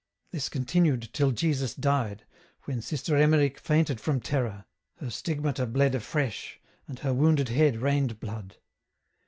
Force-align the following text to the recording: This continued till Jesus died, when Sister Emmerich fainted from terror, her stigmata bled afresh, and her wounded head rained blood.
This 0.31 0.49
continued 0.49 1.09
till 1.13 1.29
Jesus 1.29 1.75
died, 1.75 2.25
when 2.63 2.81
Sister 2.81 3.15
Emmerich 3.15 3.59
fainted 3.59 4.01
from 4.01 4.19
terror, 4.19 4.65
her 4.95 5.11
stigmata 5.11 5.67
bled 5.67 5.93
afresh, 5.93 6.59
and 6.87 6.97
her 6.97 7.13
wounded 7.13 7.49
head 7.49 7.77
rained 7.77 8.19
blood. 8.19 8.55